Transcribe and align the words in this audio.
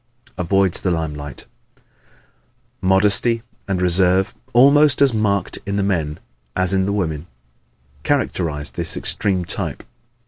Avoids 0.35 0.81
the 0.81 0.89
Limelight¶ 0.89 1.45
Modesty 2.81 3.43
and 3.67 3.79
reserve, 3.79 4.33
almost 4.51 4.99
as 4.99 5.13
marked 5.13 5.59
in 5.63 5.75
the 5.75 5.83
men 5.83 6.19
as 6.55 6.73
in 6.73 6.87
the 6.87 6.91
women, 6.91 7.27
characterize 8.03 8.71
this 8.71 8.97
extreme 8.97 9.45
type. 9.45 9.83